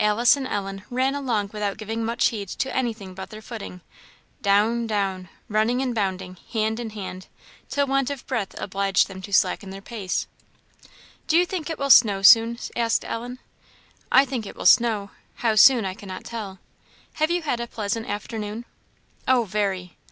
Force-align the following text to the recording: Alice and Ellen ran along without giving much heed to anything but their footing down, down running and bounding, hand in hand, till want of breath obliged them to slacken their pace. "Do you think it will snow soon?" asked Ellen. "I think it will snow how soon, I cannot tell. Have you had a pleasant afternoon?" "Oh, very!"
Alice 0.00 0.36
and 0.36 0.48
Ellen 0.48 0.82
ran 0.90 1.14
along 1.14 1.50
without 1.52 1.76
giving 1.78 2.04
much 2.04 2.30
heed 2.30 2.48
to 2.48 2.74
anything 2.74 3.14
but 3.14 3.30
their 3.30 3.40
footing 3.40 3.82
down, 4.42 4.88
down 4.88 5.28
running 5.48 5.80
and 5.80 5.94
bounding, 5.94 6.36
hand 6.52 6.80
in 6.80 6.90
hand, 6.90 7.28
till 7.68 7.86
want 7.86 8.10
of 8.10 8.26
breath 8.26 8.52
obliged 8.58 9.06
them 9.06 9.22
to 9.22 9.32
slacken 9.32 9.70
their 9.70 9.80
pace. 9.80 10.26
"Do 11.28 11.36
you 11.38 11.46
think 11.46 11.70
it 11.70 11.78
will 11.78 11.88
snow 11.88 12.20
soon?" 12.20 12.58
asked 12.74 13.04
Ellen. 13.04 13.38
"I 14.10 14.24
think 14.24 14.44
it 14.44 14.56
will 14.56 14.66
snow 14.66 15.12
how 15.36 15.54
soon, 15.54 15.84
I 15.84 15.94
cannot 15.94 16.24
tell. 16.24 16.58
Have 17.22 17.30
you 17.30 17.42
had 17.42 17.60
a 17.60 17.68
pleasant 17.68 18.08
afternoon?" 18.08 18.64
"Oh, 19.28 19.44
very!" 19.44 19.96